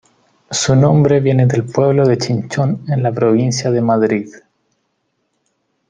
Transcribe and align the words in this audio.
Su 0.49 0.75
nombre 0.75 1.19
viene 1.19 1.45
del 1.45 1.63
pueblo 1.63 2.07
de 2.07 2.17
Chinchón 2.17 2.85
en 2.87 3.03
la 3.03 3.11
provincia 3.11 3.69
de 3.69 3.81
Madrid. 3.83 4.29